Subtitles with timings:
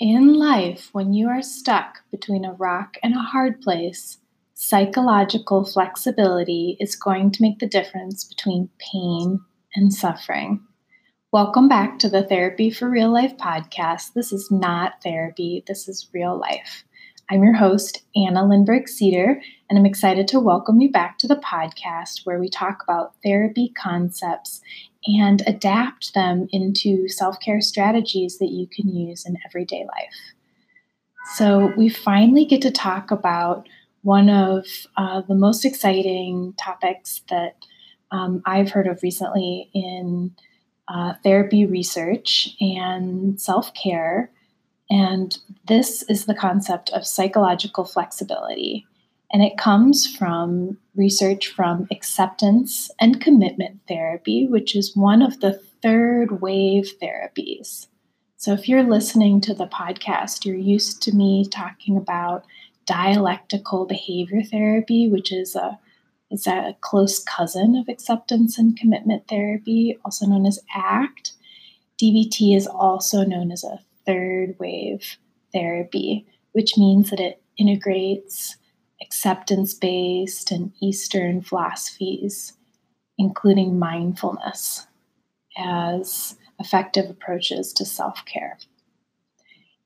[0.00, 4.16] In life, when you are stuck between a rock and a hard place,
[4.54, 9.40] psychological flexibility is going to make the difference between pain
[9.74, 10.66] and suffering.
[11.32, 14.14] Welcome back to the Therapy for Real Life podcast.
[14.14, 16.82] This is not therapy, this is real life.
[17.30, 21.36] I'm your host, Anna Lindberg Cedar, and I'm excited to welcome you back to the
[21.36, 24.62] podcast where we talk about therapy concepts
[25.06, 30.34] and adapt them into self care strategies that you can use in everyday life.
[31.34, 33.68] So, we finally get to talk about
[34.02, 37.56] one of uh, the most exciting topics that
[38.10, 40.34] um, I've heard of recently in
[40.88, 44.30] uh, therapy research and self care.
[44.90, 48.86] And this is the concept of psychological flexibility.
[49.32, 55.54] And it comes from research from acceptance and commitment therapy, which is one of the
[55.82, 57.86] third wave therapies.
[58.36, 62.44] So, if you're listening to the podcast, you're used to me talking about
[62.84, 65.78] dialectical behavior therapy, which is a
[66.30, 71.32] is a close cousin of acceptance and commitment therapy, also known as ACT.
[72.00, 75.16] DBT is also known as a third wave
[75.52, 78.56] therapy, which means that it integrates
[79.02, 82.54] acceptance based and Eastern philosophies,
[83.18, 84.86] including mindfulness,
[85.56, 88.58] as effective approaches to self care.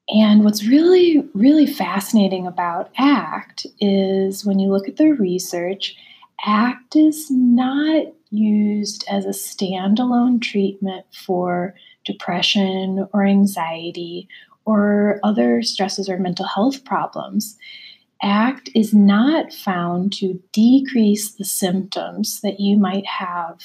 [0.09, 5.97] And what's really, really fascinating about ACT is when you look at the research,
[6.45, 14.29] ACT is not used as a standalone treatment for depression or anxiety
[14.67, 17.57] or other stresses or mental health problems.
[18.25, 23.61] ACT is not found to decrease the symptoms that you might have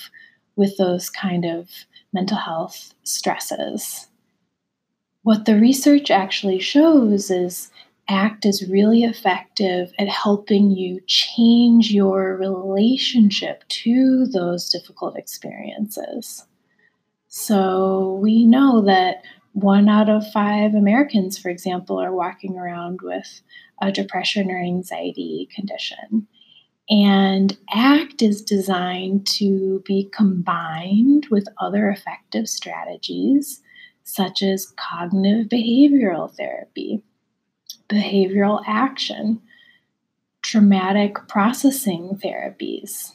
[0.58, 1.70] with those kind of
[2.12, 4.08] mental health stresses.
[5.24, 7.72] What the research actually shows is
[8.10, 16.46] ACT is really effective at helping you change your relationship to those difficult experiences.
[17.30, 19.24] So we know that
[19.54, 23.42] one out of five Americans, for example, are walking around with
[23.82, 26.28] a depression or anxiety condition.
[26.90, 33.62] And ACT is designed to be combined with other effective strategies,
[34.04, 37.04] such as cognitive behavioral therapy,
[37.90, 39.42] behavioral action,
[40.42, 43.14] traumatic processing therapies.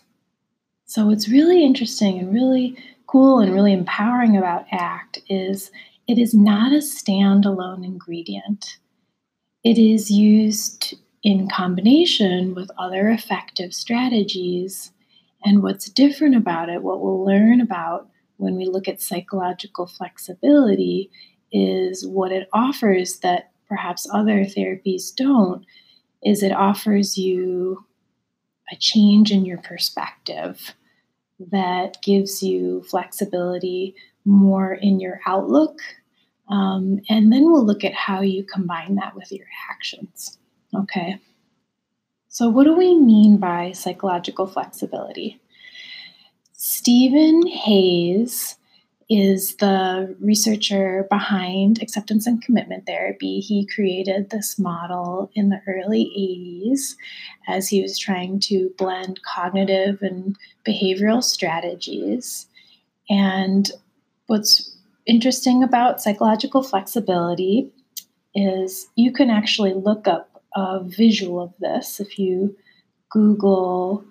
[0.84, 5.72] So, what's really interesting and really cool and really empowering about ACT is
[6.06, 8.78] it is not a standalone ingredient.
[9.62, 14.92] It is used in combination with other effective strategies.
[15.44, 21.10] And what's different about it, what we'll learn about when we look at psychological flexibility,
[21.52, 25.64] is what it offers that perhaps other therapies don't,
[26.22, 27.84] is it offers you
[28.72, 30.74] a change in your perspective
[31.38, 35.80] that gives you flexibility more in your outlook.
[36.48, 40.38] Um, and then we'll look at how you combine that with your actions.
[40.74, 41.18] Okay.
[42.28, 45.40] So, what do we mean by psychological flexibility?
[46.52, 48.56] Stephen Hayes
[49.10, 53.40] is the researcher behind acceptance and commitment therapy.
[53.40, 56.94] He created this model in the early 80s
[57.46, 60.36] as he was trying to blend cognitive and
[60.66, 62.46] behavioral strategies.
[63.10, 63.70] And
[64.26, 64.76] what's
[65.06, 67.70] interesting about psychological flexibility
[68.34, 72.56] is you can actually look up a visual of this if you
[73.10, 74.04] Google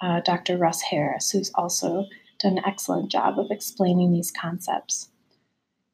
[0.00, 0.58] uh, Dr.
[0.58, 2.06] Russ Harris, who's also
[2.40, 5.08] done an excellent job of explaining these concepts.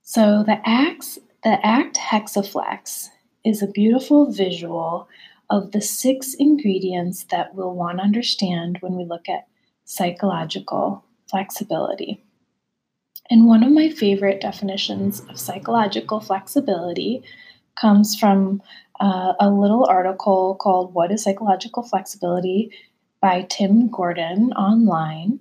[0.02, 3.08] So the ACT, the ACT Hexaflex
[3.44, 5.08] is a beautiful visual
[5.50, 9.46] of the six ingredients that we'll want to understand when we look at
[9.84, 12.22] psychological flexibility.
[13.30, 17.22] And one of my favorite definitions of psychological flexibility
[17.80, 18.62] comes from
[19.00, 22.70] uh, a little article called What is Psychological Flexibility
[23.20, 25.40] by Tim Gordon online.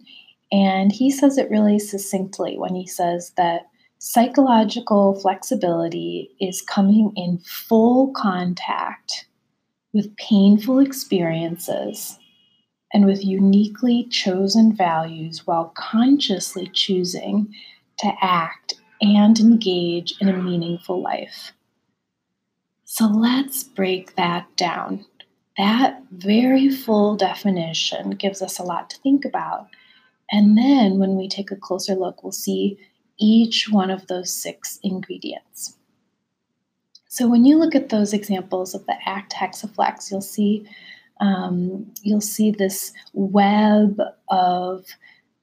[0.52, 3.68] And he says it really succinctly when he says that
[4.00, 9.26] Psychological flexibility is coming in full contact
[9.92, 12.20] with painful experiences
[12.94, 17.52] and with uniquely chosen values while consciously choosing
[17.98, 21.54] to act and engage in a meaningful life.
[22.98, 25.06] So let's break that down.
[25.56, 29.68] That very full definition gives us a lot to think about.
[30.32, 32.80] And then when we take a closer look, we'll see
[33.20, 35.78] each one of those six ingredients.
[37.08, 40.68] So when you look at those examples of the ACT hexaflex, you'll see
[41.22, 44.88] um, you'll see this web of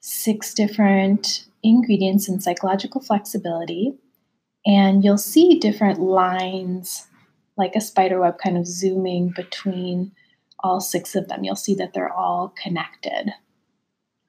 [0.00, 3.94] six different ingredients in psychological flexibility,
[4.66, 7.06] and you'll see different lines
[7.56, 10.12] like a spider web kind of zooming between
[10.60, 11.44] all six of them.
[11.44, 13.32] You'll see that they're all connected.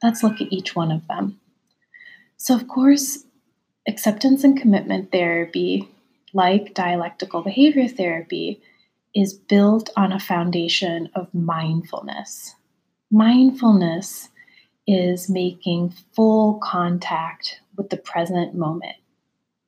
[0.03, 1.39] Let's look at each one of them.
[2.37, 3.23] So, of course,
[3.87, 5.89] acceptance and commitment therapy,
[6.33, 8.61] like dialectical behavior therapy,
[9.15, 12.55] is built on a foundation of mindfulness.
[13.09, 14.29] Mindfulness
[14.85, 18.97] is making full contact with the present moment.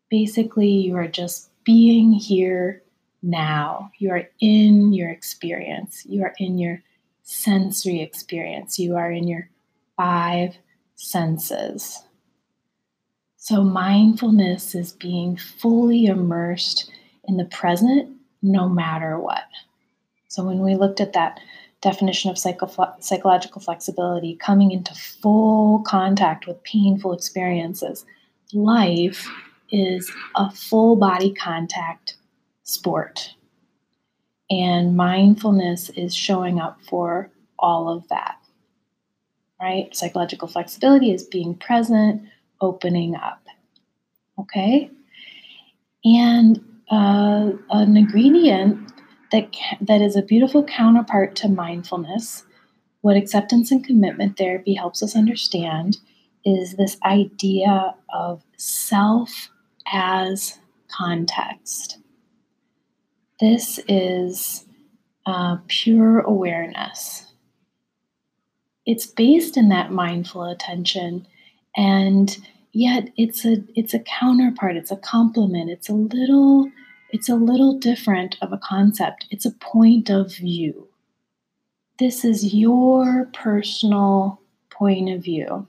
[0.09, 2.83] Basically, you are just being here
[3.21, 3.91] now.
[3.97, 6.05] You are in your experience.
[6.05, 6.83] You are in your
[7.23, 8.79] sensory experience.
[8.79, 9.49] You are in your
[9.95, 10.57] five
[10.95, 12.03] senses.
[13.37, 16.91] So, mindfulness is being fully immersed
[17.25, 19.45] in the present no matter what.
[20.27, 21.39] So, when we looked at that
[21.81, 28.05] definition of psycho- psychological flexibility, coming into full contact with painful experiences,
[28.53, 29.29] life
[29.71, 32.16] is a full body contact
[32.67, 33.33] sport.
[34.49, 38.37] And mindfulness is showing up for all of that,
[39.59, 39.93] right?
[39.95, 42.21] Psychological flexibility is being present,
[42.61, 43.45] opening up.
[44.39, 44.91] Okay?
[46.05, 48.91] And uh, an ingredient
[49.31, 52.43] that, that is a beautiful counterpart to mindfulness,
[53.01, 55.97] what acceptance and commitment therapy helps us understand
[56.45, 59.49] is this idea of self
[59.91, 60.59] as
[60.89, 61.99] context.
[63.39, 64.65] This is
[65.25, 67.25] uh, pure awareness.
[68.85, 71.27] It's based in that mindful attention
[71.75, 72.37] and
[72.71, 76.71] yet it's a it's a counterpart it's a complement it's a little
[77.09, 79.27] it's a little different of a concept.
[79.31, 80.87] It's a point of view.
[81.99, 85.67] This is your personal point of view.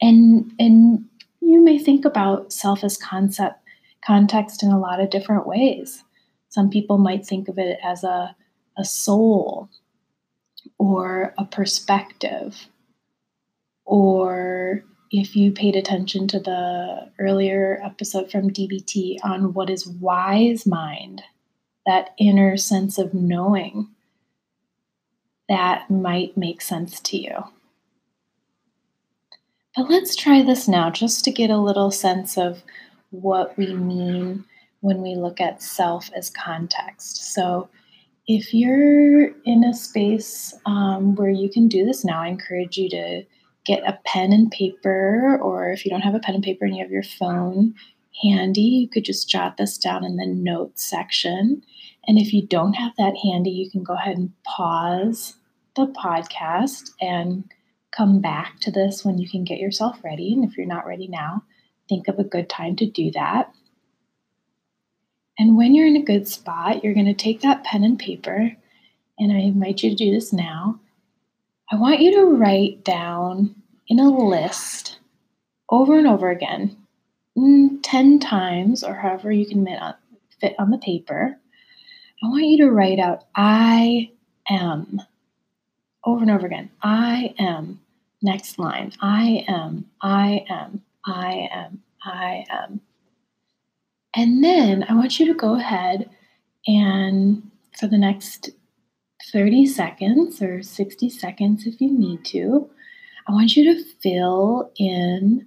[0.00, 1.04] And and
[1.40, 3.56] you may think about self as concept
[4.04, 6.02] context in a lot of different ways
[6.50, 8.36] some people might think of it as a,
[8.76, 9.70] a soul
[10.78, 12.68] or a perspective
[13.90, 20.64] or if you paid attention to the earlier episode from DBT on what is wise
[20.66, 21.22] mind,
[21.86, 23.88] that inner sense of knowing,
[25.48, 27.44] that might make sense to you.
[29.74, 32.62] But let's try this now just to get a little sense of
[33.10, 34.44] what we mean
[34.80, 37.34] when we look at self as context.
[37.34, 37.68] So,
[38.26, 42.88] if you're in a space um, where you can do this now, I encourage you
[42.90, 43.24] to
[43.64, 46.76] get a pen and paper, or if you don't have a pen and paper and
[46.76, 47.74] you have your phone
[48.22, 51.62] handy, you could just jot this down in the notes section.
[52.06, 55.36] And if you don't have that handy, you can go ahead and pause
[55.76, 57.44] the podcast and
[57.92, 60.32] come back to this when you can get yourself ready.
[60.32, 61.42] And if you're not ready now,
[61.88, 63.52] think of a good time to do that.
[65.38, 68.54] And when you're in a good spot, you're going to take that pen and paper,
[69.18, 70.80] and I invite you to do this now.
[71.70, 73.54] I want you to write down
[73.88, 74.98] in a list
[75.68, 76.76] over and over again,
[77.38, 79.66] mm, 10 times, or however you can
[80.40, 81.38] fit on the paper.
[82.22, 84.10] I want you to write out I
[84.48, 85.00] am
[86.04, 86.70] over and over again.
[86.82, 87.80] I am.
[88.22, 88.92] Next line.
[89.00, 89.86] I am.
[90.02, 90.82] I am.
[91.06, 91.82] I am.
[92.04, 92.80] I am.
[94.14, 96.10] And then I want you to go ahead
[96.66, 98.50] and for the next
[99.32, 102.68] 30 seconds or 60 seconds if you need to,
[103.28, 105.46] I want you to fill in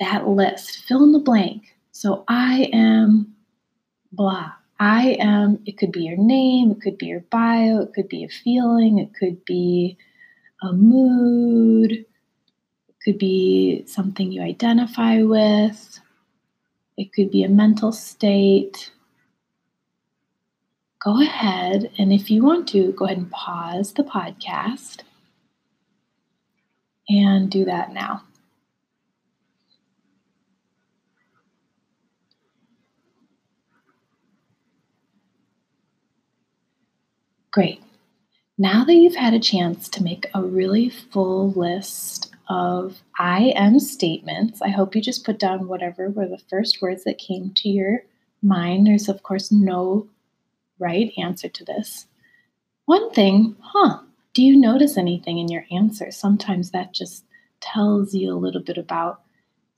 [0.00, 1.62] that list, fill in the blank.
[1.92, 3.34] So I am
[4.12, 4.52] blah.
[4.78, 8.24] I am, it could be your name, it could be your bio, it could be
[8.24, 9.96] a feeling, it could be
[10.62, 15.98] a mood, it could be something you identify with,
[16.96, 18.90] it could be a mental state
[21.06, 25.02] go ahead and if you want to, go ahead and pause the podcast
[27.08, 28.24] and do that now.
[37.52, 37.80] Great.
[38.58, 43.78] Now that you've had a chance to make a really full list of I am
[43.80, 47.68] statements, I hope you just put down whatever were the first words that came to
[47.68, 48.04] your
[48.42, 48.86] mind.
[48.86, 50.08] There's, of course, no
[50.78, 52.06] right answer to this.
[52.84, 53.98] One thing, huh?
[54.34, 56.10] Do you notice anything in your answer?
[56.10, 57.24] Sometimes that just
[57.60, 59.22] tells you a little bit about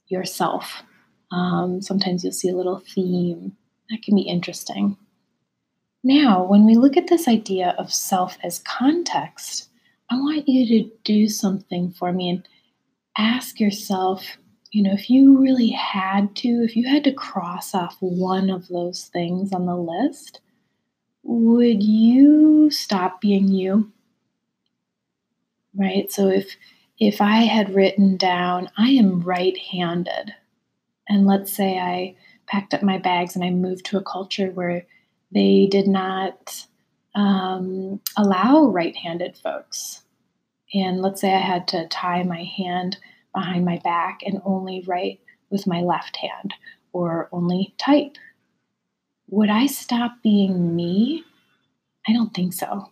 [0.09, 0.83] yourself.
[1.31, 3.57] Um, sometimes you'll see a little theme.
[3.91, 4.97] That can be interesting.
[6.05, 9.69] Now, when we look at this idea of self as context,
[10.11, 12.49] I want you to do something for me and
[13.19, 14.39] ask yourself,
[14.71, 18.69] you know, if you really had to, if you had to cross off one of
[18.69, 20.41] those things on the list,
[21.25, 23.93] would you stop being you?
[25.75, 26.11] Right?
[26.11, 26.57] So if
[26.99, 30.35] if I had written down I am right-handed
[31.09, 34.87] and let's say I packed up my bags and I moved to a culture where
[35.33, 36.67] they did not
[37.15, 40.03] um, allow right-handed folks.
[40.75, 42.99] And let's say I had to tie my hand
[43.35, 45.21] behind my back and only write
[45.51, 46.55] with my left hand
[46.93, 48.17] or only type
[49.31, 51.25] would I stop being me?
[52.09, 52.91] I don't think so.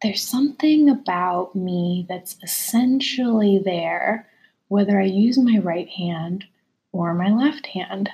[0.00, 4.28] There's something about me that's essentially there,
[4.68, 6.44] whether I use my right hand
[6.92, 8.10] or my left hand.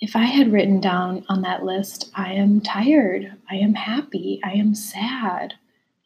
[0.00, 4.52] If I had written down on that list, I am tired, I am happy, I
[4.52, 5.54] am sad,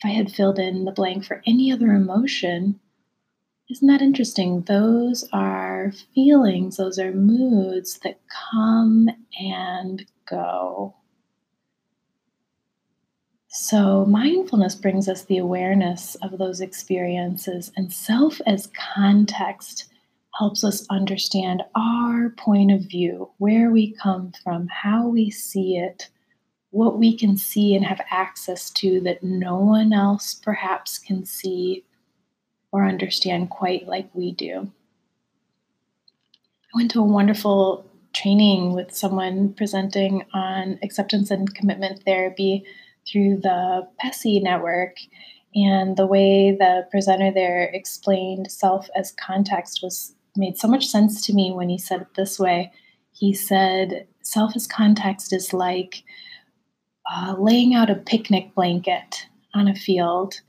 [0.02, 2.80] if I had filled in the blank for any other emotion,
[3.70, 4.62] isn't that interesting?
[4.62, 10.94] Those are feelings, those are moods that come and go.
[13.48, 19.90] So, mindfulness brings us the awareness of those experiences, and self as context
[20.34, 26.08] helps us understand our point of view, where we come from, how we see it,
[26.72, 31.84] what we can see and have access to that no one else perhaps can see
[32.72, 34.72] or understand quite like we do.
[36.74, 42.64] I went to a wonderful training with someone presenting on acceptance and commitment therapy
[43.06, 44.96] through the PESI network.
[45.54, 51.26] And the way the presenter there explained self as context was made so much sense
[51.26, 52.72] to me when he said it this way.
[53.12, 56.04] He said, Self as context is like
[57.10, 60.40] uh, laying out a picnic blanket on a field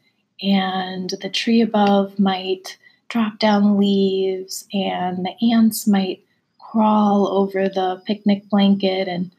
[0.41, 6.23] and the tree above might drop down leaves, and the ants might
[6.59, 9.31] crawl over the picnic blanket and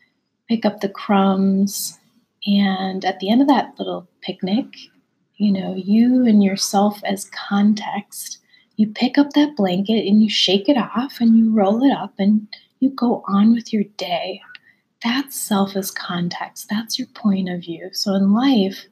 [0.49, 1.99] pick up the crumbs.
[2.47, 4.67] And at the end of that little picnic,
[5.37, 8.39] you know, you and yourself as context,
[8.77, 12.15] you pick up that blanket and you shake it off and you roll it up
[12.19, 12.47] and
[12.81, 14.41] you go on with your day.
[15.05, 16.69] That's self context.
[16.71, 17.91] That's your point of view.
[17.93, 18.87] So in life,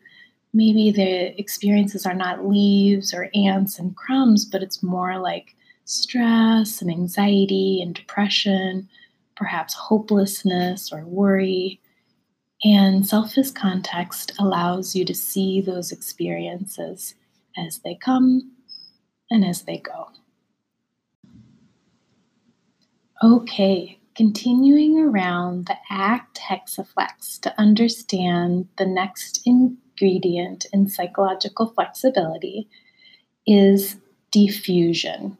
[0.52, 6.82] maybe the experiences are not leaves or ants and crumbs, but it's more like stress
[6.82, 8.88] and anxiety and depression,
[9.36, 11.80] perhaps hopelessness or worry.
[12.62, 17.14] And self context allows you to see those experiences
[17.56, 18.52] as they come
[19.30, 20.08] and as they go.
[23.22, 32.68] Okay, continuing around the ACT hexaflex to understand the next ingredient in psychological flexibility
[33.46, 33.96] is
[34.34, 35.36] defusion.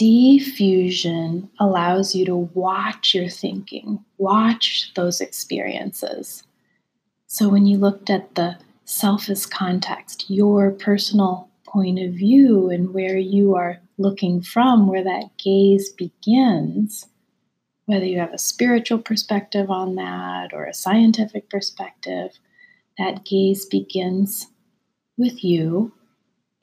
[0.00, 6.44] Defusion allows you to watch your thinking, watch those experiences.
[7.26, 12.94] So when you looked at the self as context, your personal point of view and
[12.94, 17.06] where you are looking from, where that gaze begins,
[17.88, 22.38] whether you have a spiritual perspective on that or a scientific perspective,
[22.98, 24.46] that gaze begins
[25.16, 25.90] with you,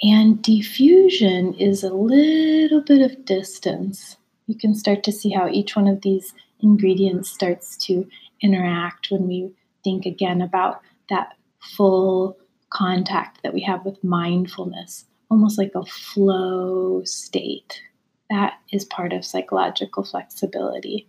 [0.03, 4.17] and defusion is a little bit of distance.
[4.45, 8.07] You can start to see how each one of these ingredients starts to
[8.41, 9.51] interact when we
[9.83, 11.29] think again about that
[11.59, 12.37] full
[12.69, 17.81] contact that we have with mindfulness, almost like a flow state.
[18.29, 21.07] That is part of psychological flexibility.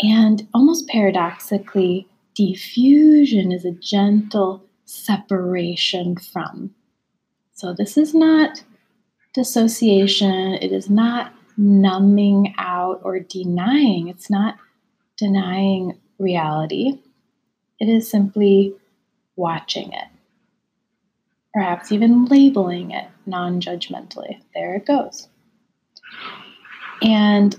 [0.00, 2.06] And almost paradoxically,
[2.38, 6.74] Defusion is a gentle separation from.
[7.54, 8.62] So, this is not
[9.32, 14.56] dissociation, it is not numbing out or denying, it's not
[15.16, 16.98] denying reality.
[17.80, 18.74] It is simply
[19.36, 20.08] watching it,
[21.54, 24.40] perhaps even labeling it non judgmentally.
[24.54, 25.28] There it goes.
[27.02, 27.56] And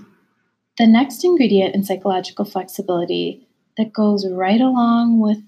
[0.78, 5.38] the next ingredient in psychological flexibility that goes right along with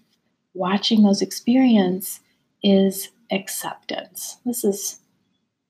[0.55, 2.21] watching those experience
[2.63, 4.39] is acceptance.
[4.45, 5.01] This is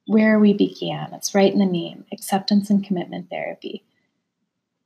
[0.07, 1.13] where we began.
[1.13, 3.85] It's right in the name acceptance and commitment therapy.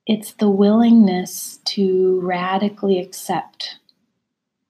[0.07, 3.77] It's the willingness to radically accept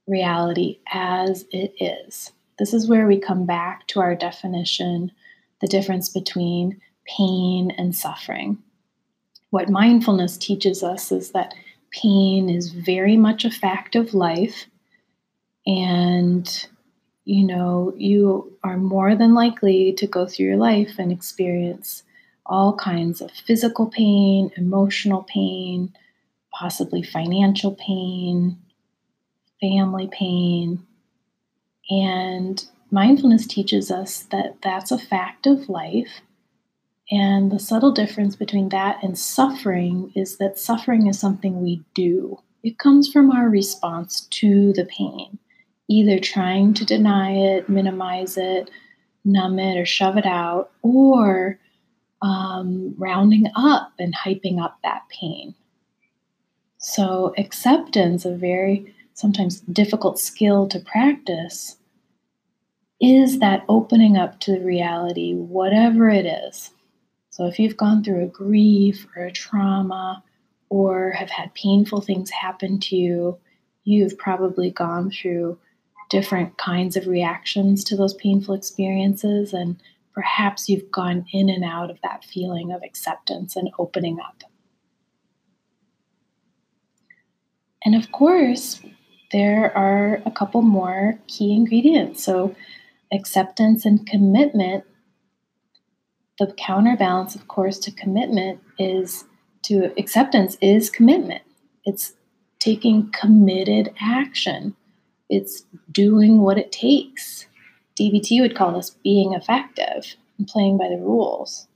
[0.07, 2.31] reality as it is.
[2.59, 5.11] This is where we come back to our definition
[5.61, 8.59] the difference between pain and suffering.
[9.55, 11.55] What mindfulness teaches us is that
[11.93, 14.67] pain is very much a fact of life,
[15.65, 16.67] and
[17.25, 22.03] you know, you are more than likely to go through your life and experience
[22.45, 25.95] all kinds of physical pain, emotional pain,
[26.51, 28.59] possibly financial pain,
[29.61, 30.85] family pain.
[31.89, 36.23] And mindfulness teaches us that that's a fact of life
[37.15, 42.41] and the subtle difference between that and suffering is that suffering is something we do.
[42.65, 45.39] It comes from our response to the pain,
[45.89, 48.69] either trying to deny it, minimize it,
[49.25, 51.61] numb it, or shove it out, or
[52.21, 55.55] um, rounding up and hyping up that pain.
[56.79, 61.77] So, acceptance, a very sometimes difficult skill to practice,
[63.01, 66.73] is that opening up to the reality, whatever it is.
[67.35, 70.23] So if you've gone through a grief or a trauma
[70.69, 73.39] or have had painful things happen to you,
[73.83, 75.59] you've probably gone through
[76.11, 81.91] different kinds of reactions to those painful experiences and perhaps you've gone in and out
[81.91, 84.45] of that feeling of acceptance and opening up.
[87.85, 88.81] And of course,
[89.33, 92.23] there are a couple more key ingredients.
[92.23, 92.55] So,
[93.13, 94.85] acceptance and commitment
[96.39, 99.25] the counterbalance, of course, to commitment is
[99.63, 101.43] to acceptance is commitment.
[101.85, 102.15] It's
[102.59, 104.75] taking committed action.
[105.29, 107.47] It's doing what it takes.
[107.99, 111.69] DBT would call this being effective and playing by the rules.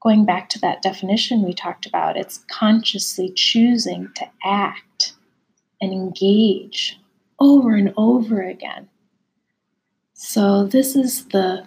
[0.00, 5.14] Going back to that definition we talked about, it's consciously choosing to act
[5.80, 6.98] and engage
[7.38, 8.88] over and over again.
[10.14, 11.66] So, this is the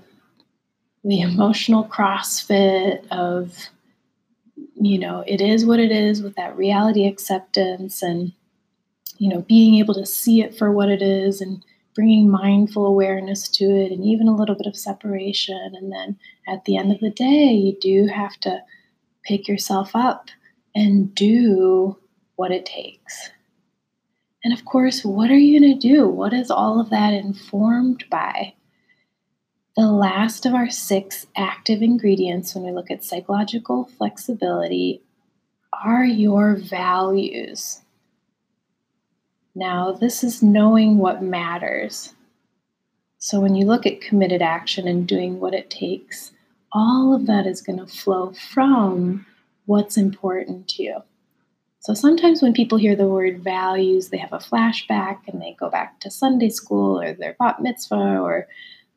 [1.03, 3.69] the emotional CrossFit of,
[4.75, 8.33] you know, it is what it is with that reality acceptance and,
[9.17, 11.63] you know, being able to see it for what it is and
[11.95, 15.73] bringing mindful awareness to it and even a little bit of separation.
[15.75, 18.61] And then at the end of the day, you do have to
[19.23, 20.29] pick yourself up
[20.75, 21.97] and do
[22.35, 23.31] what it takes.
[24.43, 26.07] And of course, what are you going to do?
[26.07, 28.53] What is all of that informed by?
[29.79, 35.01] The last of our six active ingredients when we look at psychological flexibility
[35.71, 37.79] are your values.
[39.55, 42.13] Now, this is knowing what matters.
[43.19, 46.33] So, when you look at committed action and doing what it takes,
[46.73, 49.25] all of that is going to flow from
[49.65, 51.03] what's important to you.
[51.79, 55.69] So, sometimes when people hear the word values, they have a flashback and they go
[55.69, 58.49] back to Sunday school or their bat mitzvah or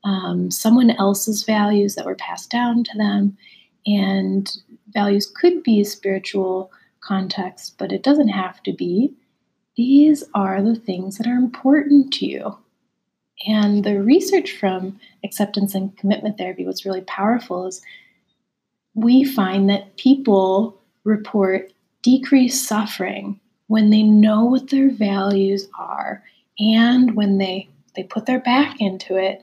[0.05, 3.37] um, someone else's values that were passed down to them.
[3.87, 4.51] And
[4.93, 9.13] values could be a spiritual context, but it doesn't have to be.
[9.77, 12.59] These are the things that are important to you.
[13.47, 17.83] And the research from acceptance and commitment therapy, what's really powerful is
[18.95, 26.23] we find that people report decreased suffering when they know what their values are
[26.59, 29.43] and when they, they put their back into it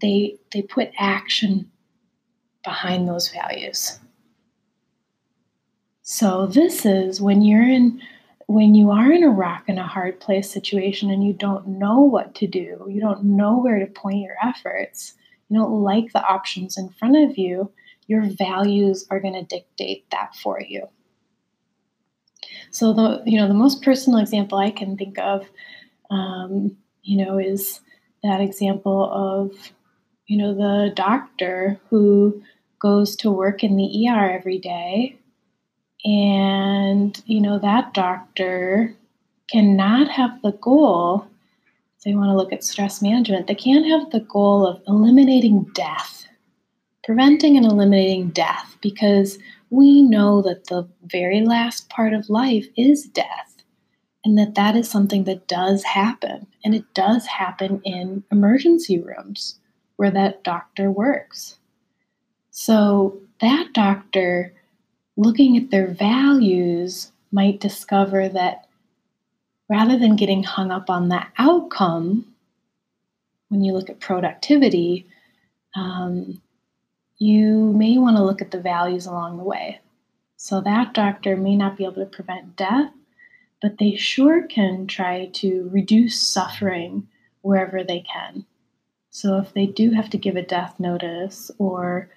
[0.00, 1.70] they they put action
[2.64, 3.98] behind those values.
[6.02, 8.00] So this is when you're in
[8.46, 12.00] when you are in a rock and a hard place situation and you don't know
[12.00, 15.12] what to do, you don't know where to point your efforts,
[15.48, 17.70] you don't like the options in front of you,
[18.06, 20.88] your values are going to dictate that for you.
[22.70, 25.48] So the you know the most personal example I can think of,
[26.10, 27.80] um, you know, is
[28.22, 29.72] that example of
[30.28, 32.42] you know, the doctor who
[32.78, 35.18] goes to work in the ER every day.
[36.04, 38.94] And, you know, that doctor
[39.50, 41.26] cannot have the goal,
[41.96, 45.64] so they want to look at stress management, they can't have the goal of eliminating
[45.74, 46.26] death,
[47.02, 49.38] preventing and eliminating death, because
[49.70, 53.56] we know that the very last part of life is death
[54.24, 59.57] and that that is something that does happen and it does happen in emergency rooms
[59.98, 61.58] where that doctor works.
[62.50, 64.52] So that doctor,
[65.16, 68.68] looking at their values, might discover that
[69.68, 72.24] rather than getting hung up on the outcome,
[73.48, 75.04] when you look at productivity,
[75.74, 76.40] um,
[77.18, 79.80] you may want to look at the values along the way.
[80.36, 82.92] So that doctor may not be able to prevent death,
[83.60, 87.08] but they sure can try to reduce suffering
[87.42, 88.46] wherever they can.
[89.20, 92.08] So if they do have to give a death notice or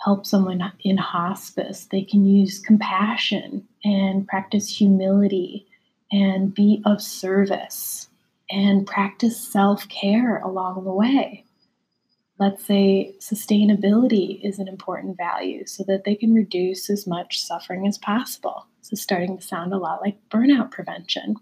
[0.00, 5.68] help someone in hospice, they can use compassion and practice humility
[6.10, 8.08] and be of service
[8.50, 11.44] and practice self care along the way.
[12.40, 17.86] Let's say sustainability is an important value so that they can reduce as much suffering
[17.86, 18.66] as possible.
[18.90, 21.36] Is starting to sound a lot like burnout prevention.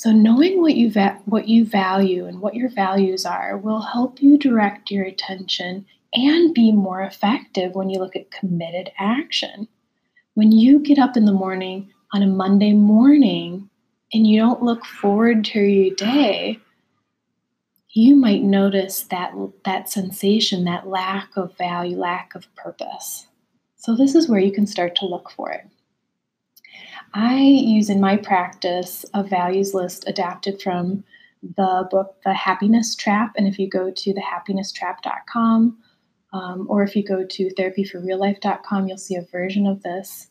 [0.00, 4.22] So knowing what you va- what you value and what your values are will help
[4.22, 5.84] you direct your attention
[6.14, 9.68] and be more effective when you look at committed action.
[10.32, 13.68] When you get up in the morning on a Monday morning
[14.14, 16.58] and you don't look forward to your day,
[17.90, 19.34] you might notice that
[19.66, 23.26] that sensation, that lack of value, lack of purpose.
[23.76, 25.66] So this is where you can start to look for it.
[27.12, 31.04] I use in my practice a values list adapted from
[31.56, 33.32] the book The Happiness Trap.
[33.36, 35.78] And if you go to thehappinesstrap.com
[36.32, 40.28] um, or if you go to therapyforreallife.com, you'll see a version of this.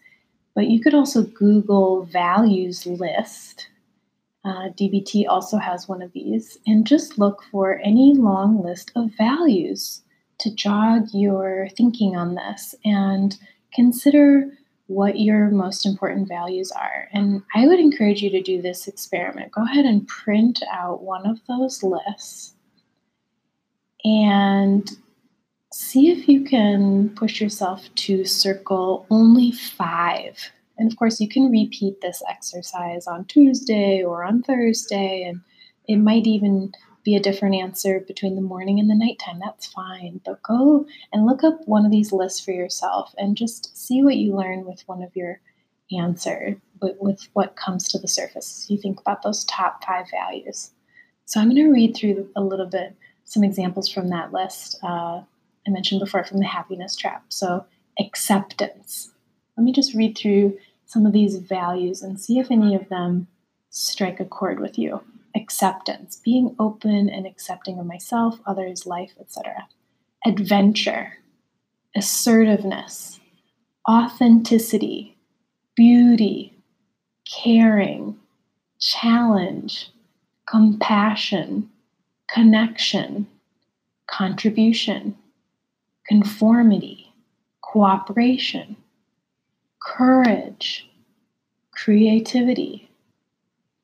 [0.56, 3.68] But you could also Google values list
[4.46, 9.12] uh, DBT also has one of these, and just look for any long list of
[9.18, 10.02] values
[10.40, 13.38] to jog your thinking on this and
[13.74, 14.50] consider
[14.90, 17.08] what your most important values are.
[17.14, 19.52] And I would encourage you to do this experiment.
[19.52, 22.54] Go ahead and print out one of those lists
[24.04, 24.90] and
[25.72, 31.52] see if you can push yourself to circle only five and of course, you can
[31.52, 35.42] repeat this exercise on Tuesday or on Thursday, and
[35.88, 36.72] it might even
[37.10, 39.40] be a different answer between the morning and the nighttime.
[39.40, 40.22] That's fine.
[40.24, 44.18] But go and look up one of these lists for yourself and just see what
[44.18, 45.42] you learn with one of your
[45.92, 48.68] answer, with, with what comes to the surface.
[48.70, 50.70] You think about those top five values.
[51.26, 55.22] So I'm going to read through a little bit some examples from that list uh,
[55.66, 57.26] I mentioned before from the happiness trap.
[57.30, 57.66] So
[58.00, 59.10] acceptance.
[59.58, 63.28] Let me just read through some of these values and see if any of them
[63.72, 65.02] strike a chord with you.
[65.36, 69.68] Acceptance, being open and accepting of myself, others, life, etc.
[70.26, 71.20] Adventure,
[71.96, 73.20] assertiveness,
[73.88, 75.18] authenticity,
[75.76, 76.54] beauty,
[77.26, 78.18] caring,
[78.80, 79.92] challenge,
[80.48, 81.70] compassion,
[82.28, 83.28] connection,
[84.08, 85.16] contribution,
[86.08, 87.14] conformity,
[87.62, 88.76] cooperation,
[89.82, 90.90] courage,
[91.72, 92.90] creativity,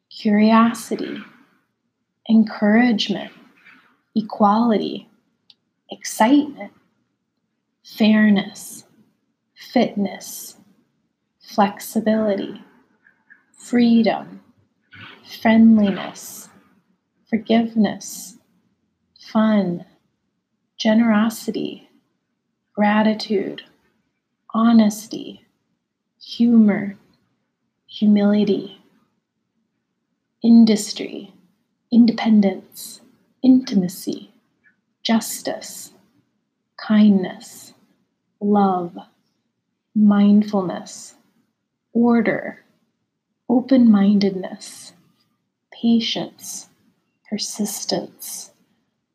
[0.10, 1.18] curiosity,
[2.30, 3.32] encouragement,
[4.16, 5.08] equality,
[5.92, 6.72] excitement,
[7.84, 8.84] fairness,
[9.74, 10.58] fitness,
[11.40, 12.62] flexibility,
[13.52, 14.42] freedom,
[15.42, 16.50] friendliness,
[17.30, 18.38] forgiveness,
[19.20, 19.86] fun,
[20.78, 21.90] generosity,
[22.74, 23.62] gratitude,
[24.54, 25.46] honesty,
[26.22, 26.98] humor,
[27.88, 28.82] humility,
[30.42, 31.35] industry,
[31.96, 33.00] independence,
[33.42, 34.30] intimacy,
[35.02, 35.94] justice,
[36.76, 37.74] kindness,
[38.42, 38.98] love,
[39.96, 41.16] mindfulness,
[41.94, 42.66] order,
[43.48, 44.92] open mindedness,
[45.72, 46.68] patience,
[47.30, 48.52] persistence,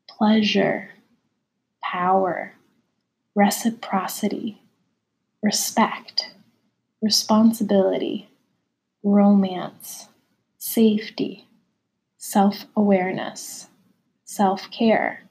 [0.09, 0.89] pleasure,
[1.83, 2.55] power,
[3.35, 4.59] reciprocity,
[5.43, 6.31] respect
[6.99, 8.29] responsibility,
[9.03, 10.07] romance,
[10.57, 11.47] safety,
[12.23, 13.67] self awareness,
[14.23, 15.23] self care,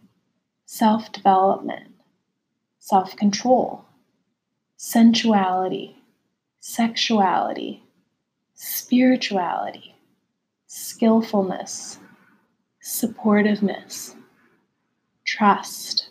[0.65, 1.95] self development,
[2.81, 3.85] self control,
[4.77, 5.97] sensuality,
[6.59, 7.85] sexuality,
[8.55, 9.95] spirituality,
[10.67, 11.99] skillfulness,
[12.83, 14.17] supportiveness,
[15.25, 16.09] trust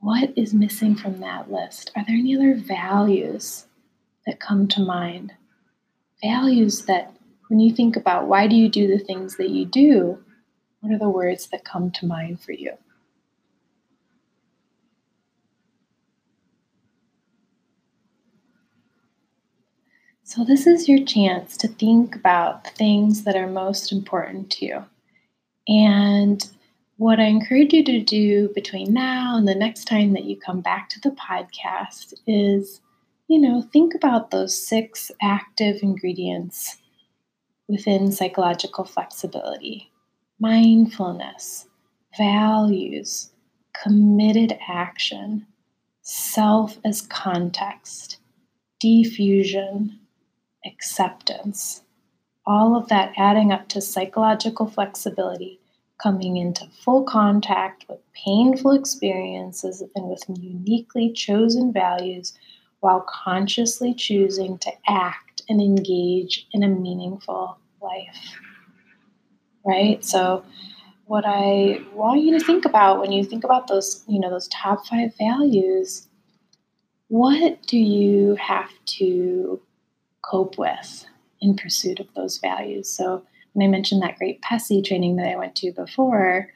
[0.00, 1.90] what is missing from that list?
[1.94, 3.66] Are there any other values
[4.26, 5.34] that come to mind?
[6.22, 7.12] Values that,
[7.50, 10.16] when you think about why do you do the things that you do,
[10.80, 12.74] what are the words that come to mind for you?
[20.22, 24.84] So, this is your chance to think about things that are most important to you.
[25.66, 26.48] And
[26.98, 30.60] what I encourage you to do between now and the next time that you come
[30.60, 32.80] back to the podcast is,
[33.26, 36.76] you know, think about those six active ingredients
[37.70, 39.90] within psychological flexibility.
[40.42, 41.66] mindfulness,
[42.16, 43.30] values,
[43.82, 45.46] committed action,
[46.00, 48.18] self as context,
[48.82, 49.98] defusion,
[50.64, 51.82] acceptance.
[52.46, 55.60] All of that adding up to psychological flexibility,
[56.02, 62.32] coming into full contact with painful experiences and with uniquely chosen values
[62.80, 68.38] while consciously choosing to act and engage in a meaningful life.
[69.64, 70.04] Right?
[70.04, 70.44] So,
[71.04, 74.48] what I want you to think about when you think about those, you know, those
[74.48, 76.06] top five values,
[77.08, 79.60] what do you have to
[80.22, 81.04] cope with
[81.40, 82.88] in pursuit of those values?
[82.88, 86.48] So, when I mentioned that great PESI training that I went to before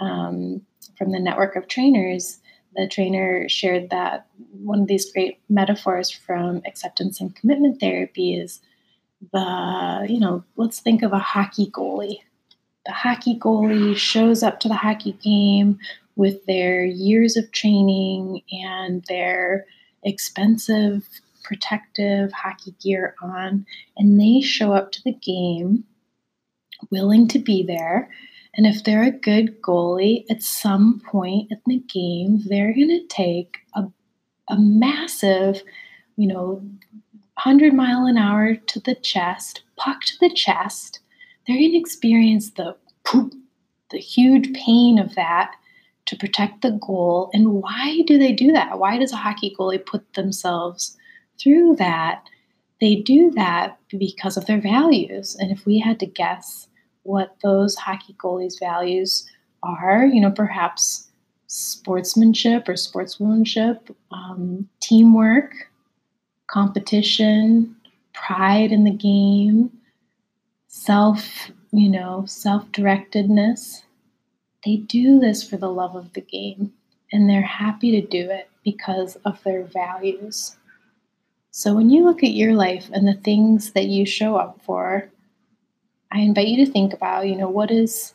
[0.00, 0.62] um,
[0.98, 2.40] from the network of trainers,
[2.74, 8.60] the trainer shared that one of these great metaphors from acceptance and commitment therapy is
[9.32, 12.20] the, you know, let's think of a hockey goalie.
[12.86, 15.78] The hockey goalie shows up to the hockey game
[16.16, 19.66] with their years of training and their
[20.04, 21.08] expensive
[21.42, 25.84] protective hockey gear on, and they show up to the game
[26.90, 28.10] willing to be there
[28.54, 33.06] and if they're a good goalie, at some point in the game, they're going to
[33.06, 33.84] take a,
[34.48, 35.62] a massive,
[36.16, 36.62] you know,
[37.42, 41.00] 100 mile an hour to the chest, puck to the chest.
[41.46, 43.34] They're going to experience the poop,
[43.90, 45.54] the huge pain of that
[46.06, 47.30] to protect the goal.
[47.32, 48.78] And why do they do that?
[48.78, 50.98] Why does a hockey goalie put themselves
[51.40, 52.24] through that?
[52.80, 55.36] They do that because of their values.
[55.38, 56.66] And if we had to guess,
[57.02, 59.28] what those hockey goalies' values
[59.62, 60.06] are.
[60.06, 61.08] You know, perhaps
[61.46, 65.52] sportsmanship or sportswomanship, um, teamwork,
[66.46, 67.74] competition,
[68.12, 69.70] pride in the game,
[70.68, 73.82] self, you know, self directedness.
[74.64, 76.72] They do this for the love of the game
[77.12, 80.56] and they're happy to do it because of their values.
[81.50, 85.10] So when you look at your life and the things that you show up for,
[86.12, 88.14] I invite you to think about, you know, what is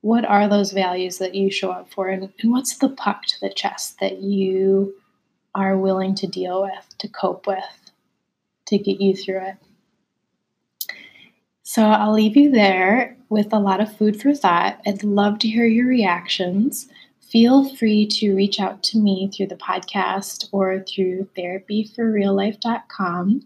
[0.00, 3.38] what are those values that you show up for and, and what's the puck to
[3.40, 4.94] the chest that you
[5.54, 7.90] are willing to deal with, to cope with,
[8.66, 9.56] to get you through it.
[11.64, 14.80] So I'll leave you there with a lot of food for thought.
[14.86, 16.88] I'd love to hear your reactions.
[17.20, 23.42] Feel free to reach out to me through the podcast or through therapyforreallife.com.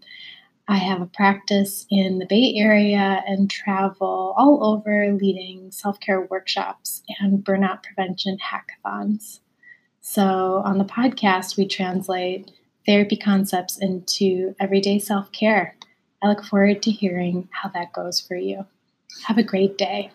[0.73, 6.21] I have a practice in the Bay Area and travel all over leading self care
[6.21, 9.41] workshops and burnout prevention hackathons.
[10.01, 12.49] So, on the podcast, we translate
[12.87, 15.75] therapy concepts into everyday self care.
[16.23, 18.65] I look forward to hearing how that goes for you.
[19.27, 20.09] Have a great day.